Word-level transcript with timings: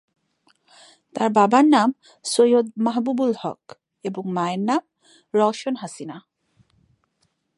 তার 1.15 1.29
বাবার 1.35 1.65
নাম 1.65 1.89
সৈয়দ 2.25 2.67
মাহবুবুল 2.77 3.31
হক 3.41 3.61
এবং 4.05 4.23
মায়ের 4.33 4.61
নাম 4.69 4.81
রওশন 5.33 5.75
হাসিনা। 5.75 6.17